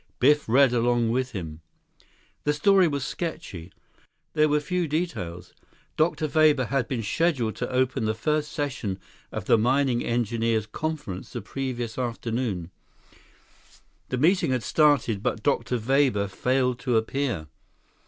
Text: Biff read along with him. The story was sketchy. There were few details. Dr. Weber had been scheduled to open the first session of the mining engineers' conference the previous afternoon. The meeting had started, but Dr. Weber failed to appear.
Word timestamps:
Biff 0.19 0.49
read 0.49 0.73
along 0.73 1.11
with 1.11 1.33
him. 1.33 1.61
The 2.43 2.53
story 2.53 2.87
was 2.87 3.05
sketchy. 3.05 3.71
There 4.33 4.49
were 4.49 4.59
few 4.59 4.87
details. 4.87 5.53
Dr. 5.95 6.27
Weber 6.27 6.65
had 6.65 6.87
been 6.87 7.03
scheduled 7.03 7.55
to 7.57 7.69
open 7.71 8.05
the 8.05 8.15
first 8.15 8.51
session 8.51 8.97
of 9.31 9.45
the 9.45 9.59
mining 9.59 10.03
engineers' 10.03 10.65
conference 10.65 11.29
the 11.33 11.41
previous 11.43 11.99
afternoon. 11.99 12.71
The 14.09 14.17
meeting 14.17 14.49
had 14.49 14.63
started, 14.63 15.21
but 15.21 15.43
Dr. 15.43 15.77
Weber 15.77 16.27
failed 16.27 16.79
to 16.79 16.97
appear. 16.97 17.45